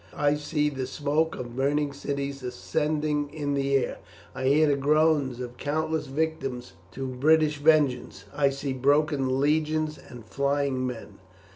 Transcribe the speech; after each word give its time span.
I 0.17 0.33
see 0.33 0.69
the 0.71 0.87
smoke 0.87 1.35
of 1.35 1.55
burning 1.55 1.93
cities 1.93 2.41
ascending 2.41 3.29
in 3.31 3.53
the 3.53 3.75
air. 3.75 3.99
I 4.33 4.45
hear 4.47 4.65
the 4.65 4.75
groans 4.75 5.39
of 5.39 5.57
countless 5.57 6.07
victims 6.07 6.73
to 6.93 7.05
British 7.05 7.57
vengeance. 7.59 8.25
I 8.35 8.49
see 8.49 8.73
broken 8.73 9.39
legions 9.39 9.99
and 9.99 10.25
flying 10.25 10.87
men. 10.87 11.19